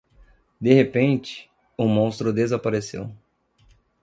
[0.65, 1.47] De repente,
[1.77, 3.05] o monstro desapareceu.